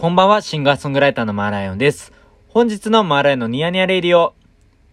[0.00, 2.12] こんばんは、シンガーソングライターのマーライオンです。
[2.46, 4.32] 本日のマーライオンのニヤニヤレイディオ、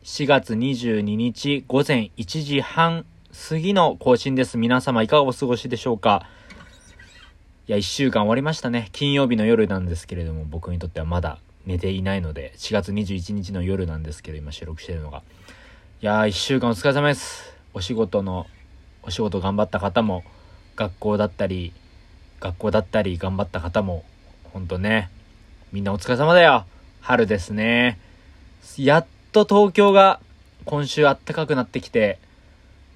[0.04, 3.05] 4月22日午前1時半
[3.47, 4.58] 過ぎの更新です。
[4.58, 6.26] 皆様いかがお過ごしでしょうか？
[7.68, 8.90] いや、1週間終わりましたね。
[8.94, 11.37] 金曜日の夜なんですけれども、僕にとってはまだ
[11.67, 15.22] 寝ていないので、4月21日の夜なんですけど、今収録してるのが。
[16.02, 17.56] いやー、1週間お疲れ様です。
[17.76, 18.48] お仕事の、
[19.03, 20.23] お仕事頑張った方も、
[20.76, 21.73] 学校だったり、
[22.40, 24.03] 学校だったり頑張った方も、
[24.55, 25.09] ほんとね、
[25.73, 26.64] みんなお疲れ様だよ。
[27.02, 28.00] 春ですね。
[28.78, 30.22] やっと東京が
[30.64, 32.20] 今週暖かくなってきて、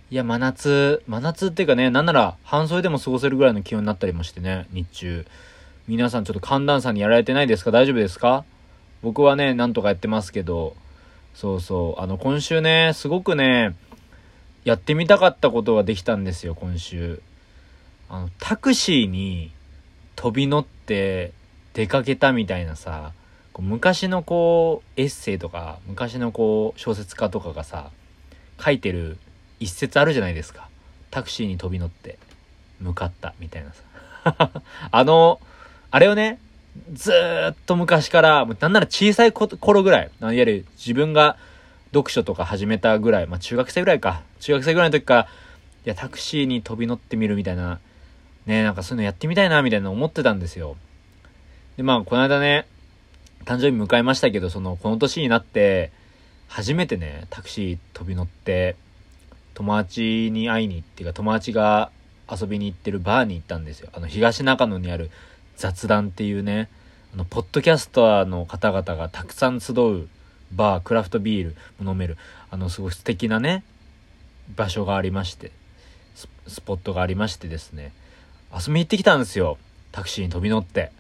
[0.09, 5.25] いや、真夏、真夏っていうかね、なんなら半袖でも過ごせるぐらいの気温になったりもしてね、日中。
[5.89, 7.71] 皆さんちょっと寒暖差にやられてないですか？
[7.71, 8.45] 大丈夫ですか？
[9.01, 10.77] 僕はね、なんとかやってますけど、
[11.35, 13.75] そうそう、あの、今週ね、すごくね、
[14.63, 17.21] やってみたかったことができたんですよ、今週。
[18.07, 19.51] あの、タクシーに
[20.15, 21.37] 飛び乗って
[21.73, 23.11] 出かけたみたいなさ、
[23.57, 27.91] 昔のこう、エッセイとか、昔のこう、小説家とかがさ、
[28.63, 29.17] 書いてる
[29.59, 30.69] 一節あるじゃないですか。
[31.11, 32.17] タクシーに飛び乗って
[32.79, 33.83] 向かったみたいなさ。
[34.91, 35.39] あの、
[35.91, 36.39] あれをね、
[36.93, 41.37] ずーっと昔から、なんなら小さい頃ぐらい、いわゆる自分が
[41.93, 44.21] 読書とか始めたぐらい、まあ中学生ぐらいか。
[44.39, 45.21] 中学生ぐらいの時から、
[45.85, 47.79] いや、タクシーに飛び乗ってみるみたいな、
[48.45, 50.77] ね、なんかそういうのやってみたいな、みたいな思ってたんですよ。
[51.79, 52.67] で、まあ、この間ね、
[53.45, 55.93] 誕生日迎えましたけど、その、この年になって、
[56.49, 58.75] 初めてね、タクシー飛び乗って、
[59.53, 61.89] 友達に会いに行っていうか、友達が
[62.29, 63.87] 遊びに行ってるバーに行ったんですよ。
[63.93, 65.09] あの、東中野にある
[65.55, 66.67] 雑談っていうね、
[67.13, 70.09] あの、ポッドキャスターの方々がたくさん集う
[70.51, 72.17] バー、クラフトビールも飲める、
[72.51, 73.63] あの、すごい素敵なね、
[74.53, 75.53] 場所がありまして、
[76.13, 77.93] ススポットがありましてですね、
[78.53, 79.57] 遊びに行ってきたんですよ。
[79.93, 80.98] タクシーに飛び乗って。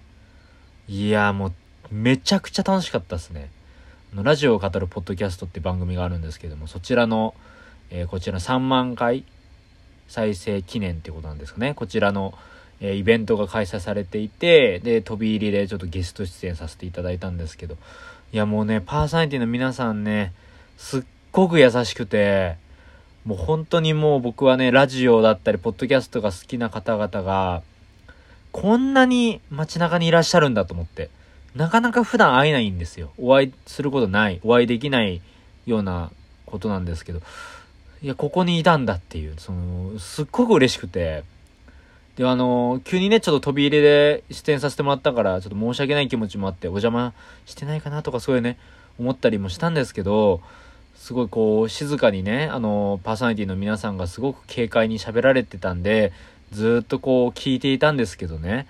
[0.89, 1.53] いやもう、
[1.91, 3.51] めちゃくちゃ楽しかったですね。
[4.15, 7.35] ラジオを語るポッドキャストって番組があるんですけども、そちらの、
[7.91, 9.23] えーこちら3万回
[10.07, 11.75] 再生記念ってことなんですかね。
[11.75, 12.33] こちらの、
[12.81, 17.77] えーイベントが開催されていて、で、飛び入りでちょっとゲスト出演させていただいたんですけど、
[18.33, 20.33] いやもうね、パーソナリティの皆さんね、
[20.79, 22.57] すっごく優しくて、
[23.25, 27.61] もう本当にもう僕はね、ラジオだったり、ポッドキャストが好きな方々が、
[28.51, 31.09] こんなに街中にいらっしゃるんだと思って。
[31.55, 33.11] なかなか普段会えないんですよ。
[33.17, 34.39] お会いすることない。
[34.43, 35.21] お会いできない
[35.65, 36.11] ような
[36.45, 37.21] ことなんですけど。
[38.01, 41.23] いや、ここにいたんだっていう、その、すっごく嬉しくて。
[42.15, 47.13] で、あの、急にね、ちょっと飛び入りで出演させてもらったから、ちょっと申し訳ない気持ちもあって、お邪魔
[47.45, 48.57] してないかなとかそういうね、
[48.99, 50.41] 思ったりもしたんですけど、
[50.95, 56.11] すごいこう、静かにね、あの、パーソナリティの皆さんがすごく軽快に喋られてたんで、
[56.51, 58.67] ずっとこう、聞いていたんですけどね、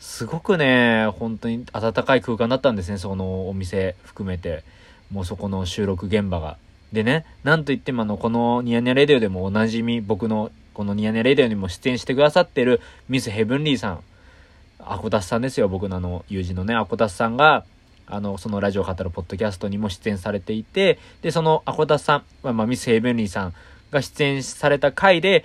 [0.00, 4.64] すごくね、本当に温かい空間だったんですね、そのお店含めて。
[5.12, 6.56] もうそこの収録現場が。
[6.92, 14.00] でね、なんといってもあの、このニヤニヤレディオでもおなじみ、僕のこのニヤニヤレディオにも出演してくださってるミスヘブンリーさん。
[14.78, 17.64] アコタスさんですよ、僕のあの、友人のね、アコタスさんが、
[18.06, 23.54] あの、そのラジオを語るポッドキャストにも出演されていて、で、そのアコタスさん、まあ、まあ、ミスヘブンリーさん
[23.90, 25.44] が出演された回で、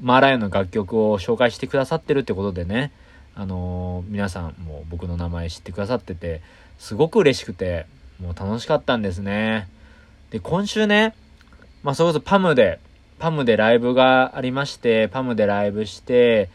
[0.00, 2.92] マーライオンの楽曲を紹介してくださってるってことでね、
[3.34, 6.40] あのー皆さんも僕の名前知ってくださってて、
[6.78, 7.86] すごく嬉しくて、
[8.20, 9.68] もう楽しかったんですね。
[10.30, 11.14] で、今週ね、
[11.82, 12.80] まあ、それこそパムで、
[13.18, 16.48] パムでライブがありまして、パムでライブして、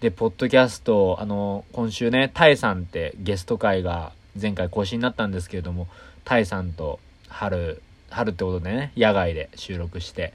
[0.00, 5.88] で、ポッドキャスト、あの、今週ね、タイさんってゲスト会が前回更新になったんですけれども、
[6.24, 10.34] タイさんと春、春ってことでね、野外で収録して、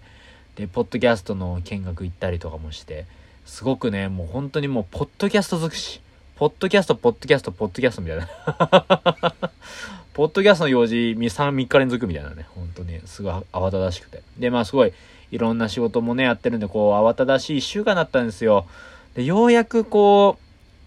[0.61, 3.05] で、ポッドキャストの見学行ったりとかもして、
[3.45, 6.01] すごくね、もう本当にもう、ポッドキャスト尽くし。
[6.35, 8.27] ポッドキャスト、ポッドキャスト、ポッドキャストみたいな。
[10.13, 12.45] ポッドキャストの用事3、3日連続みたいなね。
[12.55, 14.21] 本当に、すごい慌ただしくて。
[14.37, 14.93] で、まあすごい、
[15.31, 18.67] いろんな仕事もね、やってるんで、こう、慌ただしい1週間だったんですよ。
[19.15, 20.37] で、ようやくこ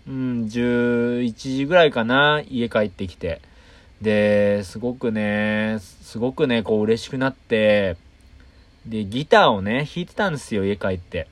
[0.07, 3.41] う、うん、11時ぐらいかな、家帰ってきて。
[4.01, 7.97] で、すごくね、すごくね、こう嬉しくなって、
[8.87, 11.27] で、ギターをね、弾いてたんですよ、家帰って。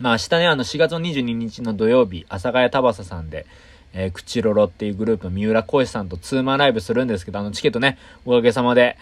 [0.00, 3.46] まあ明日ね、あの4月の22日の土曜日、阿佐ヶ谷タバサさんで、
[3.92, 8.96] えー、クチロロっていうグループの三浦浩さんとツーマンライブするんですけど、あのチケットね、おかげさまで、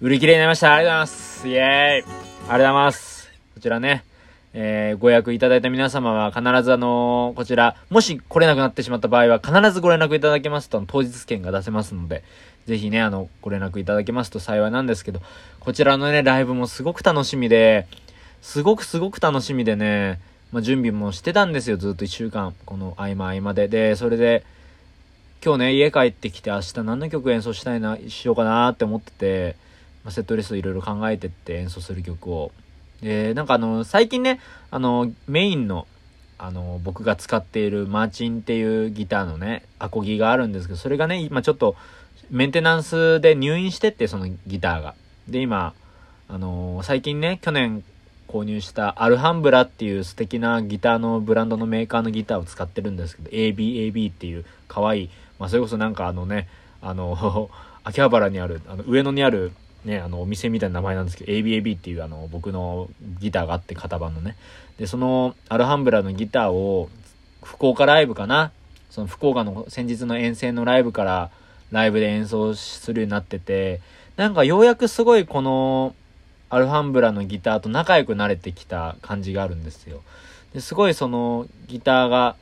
[0.00, 0.74] 売り切れになりました。
[0.74, 1.48] ありがとうございます。
[1.48, 3.30] イエーイありがとうございます。
[3.54, 4.04] こちらね、
[4.52, 12.24] えー、ご予約いただいた皆様は必ずあのーこちら、もし来れなくなってしまった場合は必ずご連絡いただけますと、当日券が出せますので、
[12.66, 15.20] ぜひね、あの、ご連絡いただけますと幸いなんですけど、
[15.60, 17.86] こちらのね、ライブもすごく楽しみで、
[18.40, 20.20] すごくすごく楽しみでね、
[20.52, 22.54] まあ、準備もしてたんですよ、ずっと一週間。
[22.64, 23.68] この合間合間で。
[23.68, 24.44] で、それで、
[25.44, 29.56] 今日ね、家帰ってきて明日何の曲演奏したいな、しようかなって思ってて、
[30.04, 32.52] まあ、セットリストいろいろ考えてって演奏する曲を。
[33.02, 34.40] で、なんかあの、最近ね、
[34.70, 35.86] あの、メインの、
[36.38, 41.76] あの、僕が使っているマーチンっていうギターのね、アコギがあるんですけど、それがね、今ちょっと、
[42.30, 44.94] メンテナンスで入院してって、そのギターが。
[45.28, 45.74] で、今、
[46.28, 47.84] あの最近ね、去年
[48.28, 56.48] 購入したアルハンブラっていう素敵なギターのブランドのメーカーのギターを使ってるんですけど、ABAB っていう可愛い、まあそれこそなんかあのね、
[56.82, 57.50] あの、
[57.84, 59.52] 秋葉原にある、あの上野にある
[59.84, 62.88] ね、あのお店みたいな名前なんですけど、ABAB っていうあの僕の
[63.20, 64.36] ギターがあって型番のね。
[64.78, 66.88] で、そのアルハンブラのギターを
[67.42, 68.50] 福岡ライブかな？
[68.90, 71.30] その福岡の先日の遠征のライブから
[71.70, 73.80] ライブで演奏するようになってて、
[74.16, 75.94] なんかようやくすごいこの
[76.50, 80.02] アルハンブラのギターと仲良くなれてきた感じがあるんですよ。
[80.52, 82.36] ですごいそのギターが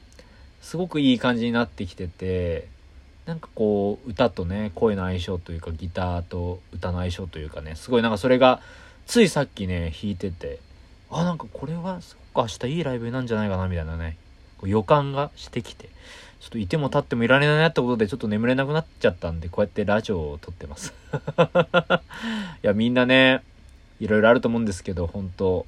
[0.61, 2.69] すごくいい感じになってきてて、
[3.25, 8.61] なんかこう歌とね声の相性というかギターと歌の相性というかねすごいなんかそれが
[9.07, 10.59] ついさっきね弾いてて
[11.11, 14.17] あなんかこれはそっか明日いいライブなんじゃないかなみたいなね
[14.65, 15.89] 予感がしてきて
[16.43, 20.93] ちょっといても立ってもいられないなってことでちょっと眠れなくなっちゃったんでこうやってラジオを撮ってます
[22.63, 23.43] いやみんなね
[24.01, 25.65] いろいろあると思うんですけど本当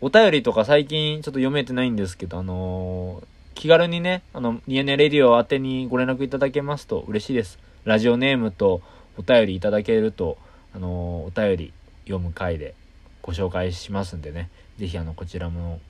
[0.00, 7.58] お便りとか最近ちょっと読めてないんですけどあのー気軽にね、あの、ニヤニヤレディオ宛てにご連絡いただけますと嬉しいです。
[7.84, 8.82] ラジオネームと
[9.18, 10.38] お便りいただけると、
[10.72, 11.72] あのお便り
[12.04, 12.76] 読む回で
[13.20, 14.48] ご紹介しますんでね、
[14.78, 15.80] 是非あの、こちらも、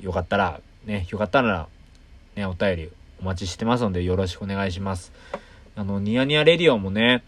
[0.00, 1.68] よかったら、ね、よかったら、
[2.34, 5.12] ね、お便りお待ちしてますので、よろしくお願いします。
[5.76, 7.22] あの、ニヤニヤレディオもね、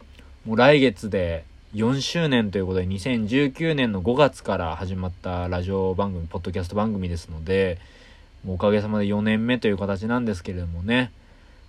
[0.45, 1.45] もう来月で
[1.75, 7.79] 4周年ということで、2019年の5月から始まったラジオ番組、ポッドキャスト番組ですので、
[8.45, 11.13] もうおかげさまで4年目という形なんですけれどもね、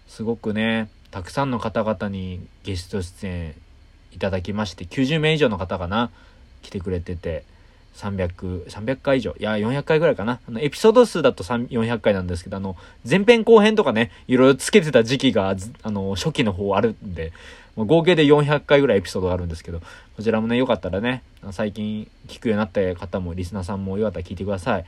[0.08, 3.56] すごくね、たくさんの方々にゲスト出演
[4.12, 6.10] いただきまして、90名以上の方かな、
[6.62, 7.44] 来てくれてて、
[7.96, 10.40] 300、300回以上、いや、400回ぐらいかな。
[10.48, 12.76] あの、エピソード数だと400回なんですけど、あの、
[13.08, 17.32] 前編後編とかね、いろいろつけてた時期が、あの、初期の方あるんで、
[17.78, 19.80] 合計で400回ぐらいエピソードがあるんですけど、
[20.16, 24.86] こちらもね、よかったらね、最近聞くようになった方も、リスナーさんもよかったら聞いてください。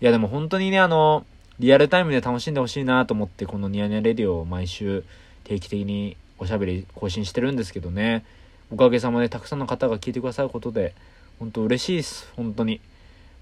[0.00, 1.24] いやでも本当にね、あの、
[1.58, 5.04] リアルタイムで楽しんでほしいなと思って、このニヤニヤレディオを毎週
[5.44, 8.24] 定期的におしゃべり更新してるんですけどね、
[8.70, 10.94] おかげさまでたくさんの方が聞いてくださることで、
[11.42, 12.80] 本当嬉しいです、本当に。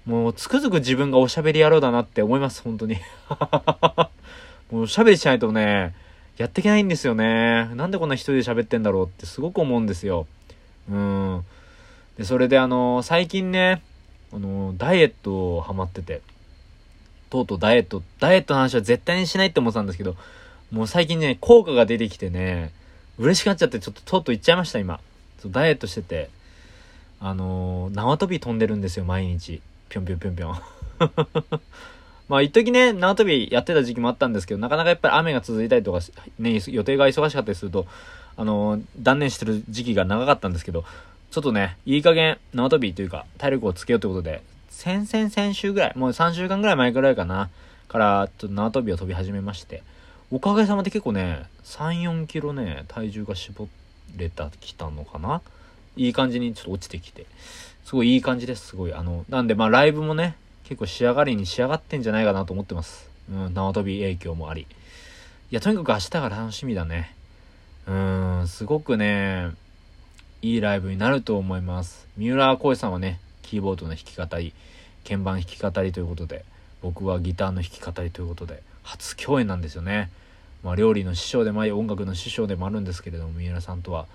[0.07, 2.95] もうつくづく自分がおしゃべり野郎だなって思います、本当に。
[4.71, 5.93] もうおしゃべりしないとね、
[6.35, 7.69] やっていけないんですよね。
[7.75, 10.25] なんでこんな一人で喋ってんだろうってすごく思うんですよ。
[10.89, 11.45] うん。
[12.17, 13.83] で、それであの、最近ね、
[14.33, 16.23] あの、ダイエットをハマってて、
[17.29, 20.15] とうとうダイエット、ダイエットの話は絶対にしないって思ってたんですけど、
[20.71, 22.73] もう最近ね、効果が出てきてね、
[23.19, 24.99] 嬉しくなっちゃって、ちょっととうとう行っちゃいました、今。
[25.45, 26.31] ダイエットしてて、
[27.23, 29.61] あのー、縄跳び飛んでるんですよ、毎日。
[29.89, 30.61] ぴょんぴょんぴょんぴょん。
[32.27, 35.99] まあ、一時ね、縄跳びやってた時期もあったんですけど、なかなかやっぱり雨が続いたりとか、
[36.39, 37.85] ね、予定が忙しかったりすると、
[38.37, 40.83] あのー、断念してる時期が長かったんですけど、
[41.29, 47.49] ちょっとね、いい加減縄跳びというか、体力をつけようということで、先々先週ぐらい、もう3週間ぐらい前ぐらいかな、
[47.87, 49.83] から、ちょっと縄跳びを飛び始めまして、
[50.31, 53.67] おかげさまで結構ね、3、4キロね、体重が絞
[54.15, 55.41] れた、きたのかな
[55.97, 57.25] いい感じにちょっと落ちてきて、
[57.85, 58.93] すごいいい感じです、すごい。
[58.93, 63.09] あの、なんでまあライブもね、結構仕上がりに仕上がってんじゃないかなと思ってます。
[63.29, 64.61] うん、縄跳び影響もあり。
[64.61, 64.65] い
[65.49, 67.13] や、とにかく明日が楽しみだね。
[67.87, 69.51] うーん、すごくね、
[70.41, 72.07] いいライブになると思います。
[72.15, 74.53] 三浦浩さんはね、キーボードの弾き語り、
[75.03, 76.45] 鍵盤弾き語りということで、
[76.81, 80.09] 僕はギターの弾き語りということで、初共演なんですよね。
[80.63, 84.05] まあ、料理の師匠でもあり、音楽の師匠でもあるんですけれども、三浦さんとは。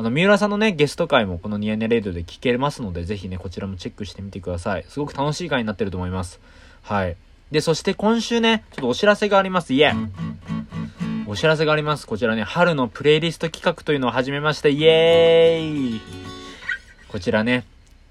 [0.00, 4.84] あの、三浦さんのね、ゲスト回もこのニヤニヤレイドで聞けますので、ぜひね、こちらもチェックしてみてください。
[4.88, 6.40] すごく楽しい回になってると思います。
[6.80, 7.18] はい。
[7.50, 9.74] で、そして今週ね、ちょっとお知らせがあります。
[9.74, 10.08] イエー
[11.26, 12.06] お知らせがあります。
[12.06, 14.70] こちらね、春のプレイリスト企画というのを始めました。
[14.70, 16.00] イエーイ
[17.08, 17.66] こちらね、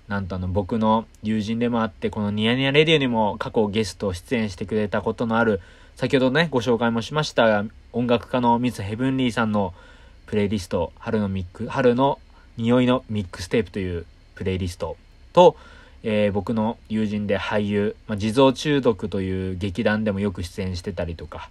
[0.08, 5.60] なんとあの僕の友人でもあって、このニヤニヤレディオにも過去ゲスト出演してくれたことのある、
[5.96, 9.74] 先ほどね、ご紹介もしました音楽家のミスヘブンリーさんの
[10.30, 12.20] プレイリスト、春のミック、春の
[12.56, 14.06] 匂いのミックステープという
[14.36, 14.96] プレイリスト
[15.34, 15.56] と、
[16.04, 21.50] えー、僕の友人で俳優、まあ、地蔵中毒という劇団でもよく出演してたりとか、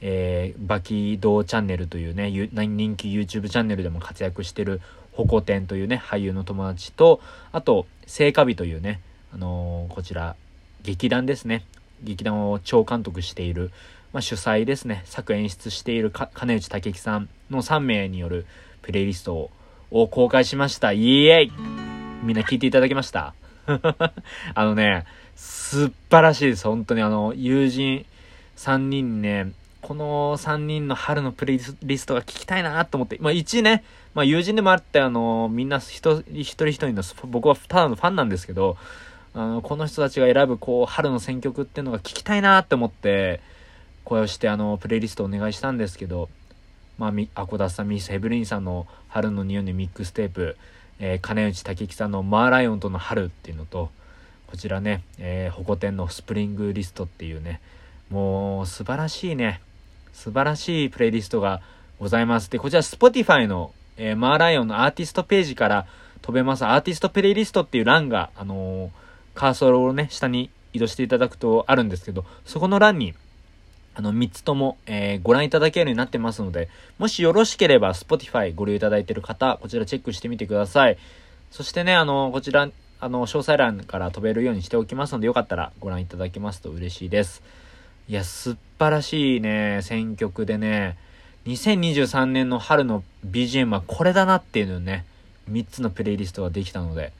[0.00, 4.80] えー、バキドーチャンネルというね、人気 YouTube チャンネルでも活躍してる
[5.12, 7.20] ホコテンというね、俳優の友達と、
[7.52, 9.00] あと、聖火日というね、
[9.32, 10.34] あのー、こちら、
[10.82, 11.64] 劇団ですね。
[12.02, 13.70] 劇団を超監督している、
[14.16, 18.46] まあ、主催ですね、作演出している金内武樹さんの3名による
[18.80, 19.50] プレイリスト
[19.90, 20.92] を公開しました。
[20.92, 21.52] イエイ
[22.22, 23.34] みんな聞いていただけました？
[24.54, 25.04] あのね、
[25.34, 26.66] 素晴らしいです。
[26.66, 28.06] 本当にあの、友人
[28.56, 38.78] 3人ね、この3人の春のプレイリストが聞きたいなと思って、まあ1ね、まあ友人でもあって、あの、みんな一人一人の、僕はただのファンなんですけど、
[39.34, 43.42] あの、この人たちが選ぶ、こう、春の選曲っていうのが聞きたいなって思って、
[44.06, 46.28] 声をして、あの、プレイリストお願いしたんですけど、
[46.96, 50.56] まあ、み、アコダスさん、ミス・ヘブリンさんの春の匂いのミックステープ、
[51.00, 53.90] えー、金内武樹さんのマーライオンとの春っていうのと、
[54.46, 57.60] こちらね、えー、ホコ天のスプリングリストっていうね、
[58.08, 59.60] もう素晴らしいね、
[60.12, 61.60] 素晴らしいプレイリストが
[61.98, 62.48] ございます。
[62.48, 65.86] で、こちら Spotify の、えー、マーライオンのアーティストページから
[66.22, 66.64] 飛べます。
[66.64, 68.90] アーティストプレイリストっていう欄が、あのー、
[69.34, 73.14] カーソルをね、下に移動していただくとあるんですけど、そこの欄に、
[73.96, 80.98] あの、3つとも、えー、ご覧いただけるようになってますので、もしよろしければ、Spotify ご利用いただいている方、こちらチェックしてみてください。
[81.50, 82.68] そしてね、あの、こちら、
[83.00, 87.42] あの、詳細欄から飛べるようにしておきますので、よかったらご覧いただけますと嬉しいです。
[88.06, 90.98] いや、素晴らしいね、選曲でね、
[91.46, 95.06] 2023年の春の BGM はこれだなっていうのね、
[95.50, 97.12] 3つのプレイリストができたので、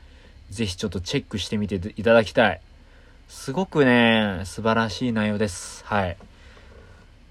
[0.50, 2.60] ぜひちょっとチェックしてみていただきたい。
[3.28, 5.84] すごくね、素晴らしい内容です。
[5.86, 6.16] はい。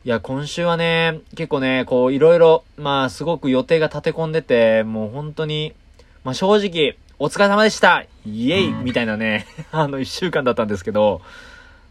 [0.05, 5.73] いや、今週はね、結構ね、こう、いろいろ、まあ、すごく予定が立て込んでて、もう本当に、
[6.23, 11.21] まあ、正直、お疲れ様でしたイエイみたいなね、 あの、一週間だったんですけど、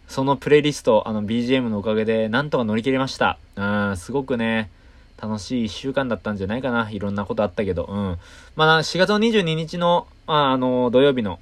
[0.06, 3.36] そのプレイリスト、あの、BGM のおかげで、なんとか乗り切れました。
[3.56, 4.70] うん、すごくね、
[5.20, 6.88] 楽しい一週間だったんじゃないかな。
[6.92, 8.18] いろんなことあったけど、うん。
[8.54, 11.40] まあ、4月の22日の、あ、あの、土曜日の、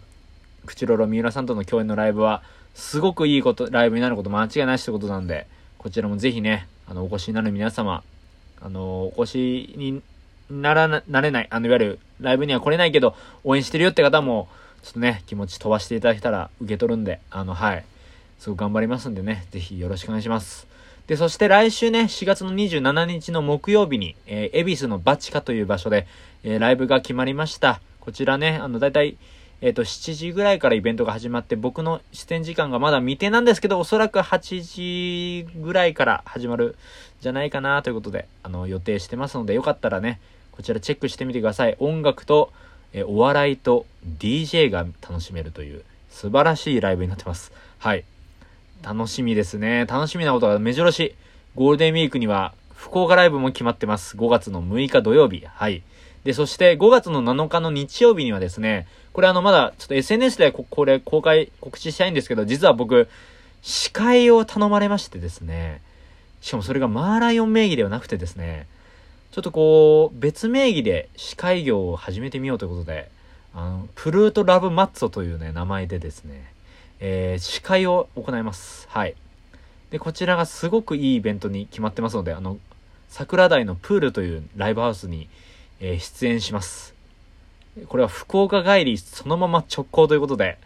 [0.65, 5.47] クチロロ三浦さんとの共演のライブは、すごくいいこと、ライブになること間違いないってことなんで、
[5.83, 8.05] こちらもぜひね、あの、お越しになる皆様、
[8.61, 10.01] あの、お越しに
[10.49, 14.49] ならな、なれない、あの、いわゆる、ライブには来れないけど、応援してるよって方も、
[14.85, 17.85] ちょっとね、気持ち飛ばしていただけたら受け取るんで、あの、はい。
[18.39, 20.69] すごく頑張りますんでね、ぜひよろしくお願いします。
[21.09, 26.07] で、そして来週ね、4月の27日の木曜日に、えー、恵比寿のバチカという場所で、
[26.45, 27.81] えー、ライブが決まりました。
[28.01, 29.17] こちらね、あの、だいたい、
[29.63, 36.75] えっ、ー、と、7時ぐらいからイベントが始まって、僕の出演時間がまだ未定なんですけど、おそらく8時ぐらいから始まる
[37.21, 41.77] じゃないかなということで、あの、予定してますので、よかったらね、こちらチェックしてみてください。
[41.79, 42.53] 音楽と、
[42.93, 43.87] えー、お笑いと
[44.19, 47.53] DJ が楽しめるという素晴らしいライブになってます。
[47.79, 48.05] はい。
[48.83, 49.87] 楽しみですね。
[49.87, 51.15] 楽しみなことが目白押し。
[51.55, 54.17] ゴールデンウィークには福岡ライブも決まってます。
[54.17, 55.47] 5月の6日土曜日。
[55.47, 55.83] はい。
[56.25, 63.09] で、そして5月の7日の日曜日にはですね、これあのまだちょっと SNS でここれ公開告知したいんですけど、実は僕、
[63.63, 65.81] 司会を頼まれましてですね、
[66.41, 68.67] しかもそれがマーライオン名義ではなくてですね、
[69.31, 73.11] ちょっとこう、別名義で司会業を始めてみようということで、
[73.55, 76.53] あの、プルートラブマッツォというね、名前でですね、
[77.01, 78.87] えー、司会を行います。
[78.91, 79.15] はい。
[79.91, 82.59] で、こちらがすごくいいイベントに決まってますので、あの、
[83.09, 85.29] 桜台のプールというライブハウスに、
[85.85, 86.95] えー、出演します。
[87.89, 90.57] これは福岡帰りそのまま直行ということで、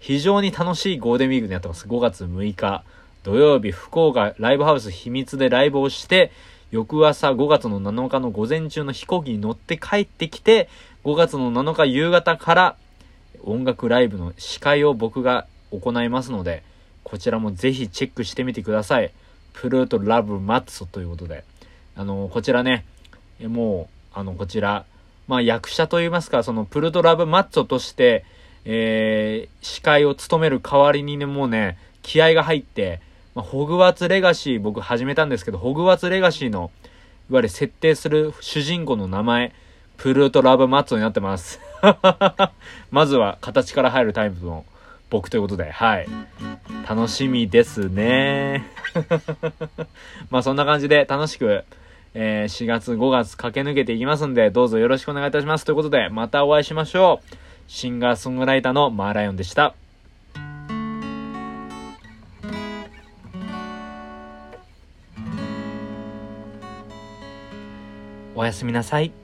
[0.00, 1.86] 非常に楽しいゴールデンウィークになってます。
[1.86, 2.82] 5月6日
[3.22, 6.32] 土曜日、福岡ライブハウス秘密でライブをして、
[6.70, 10.68] 翌朝5月の7日の午前中の飛行機に乗って帰ってきて、
[11.04, 12.76] 5月の7日夕方から
[13.44, 16.64] 音楽ライブの司会を僕が行いますので、
[17.04, 19.12] こちらもぜひチェックしてみてください。
[19.52, 21.44] プルートラブマッツということで。
[21.94, 22.84] あの、こちらね、
[23.40, 24.84] もう、あの、こちら、
[25.28, 28.24] まあ役者といいますか、そのプルトラブマッツォとして、
[28.64, 33.00] えー、司会を務める代わりにね、もうね、気合が入って、
[33.34, 36.70] まあ、ホグワーツレガシー僕始めたんですけど、ホグワーツレガシーの、
[37.30, 39.52] いわゆる設定する主人公の名前、
[39.96, 41.60] プルートラブマッツォになってます。
[42.90, 44.64] まずは形から入るタイプの
[45.10, 46.08] 僕ということで、はい。
[46.88, 48.66] 楽しみですね。
[50.30, 51.64] まあそんな感じで楽しく、
[52.14, 55.64] えー、4月5月駆け抜けていきますんで、どうぞよろしくお願いいたします。
[55.64, 57.36] ということで、またお会いしましょう。
[57.68, 59.74] シンガーソングライターのマーライオンでした。
[68.34, 69.21] おやすみなさい。